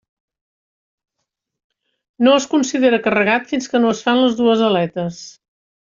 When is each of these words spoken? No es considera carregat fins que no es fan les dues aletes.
No 2.29 2.35
es 2.39 2.49
considera 2.55 3.03
carregat 3.07 3.49
fins 3.55 3.73
que 3.75 3.85
no 3.87 3.95
es 3.97 4.05
fan 4.09 4.27
les 4.27 4.39
dues 4.45 4.69
aletes. 4.73 5.27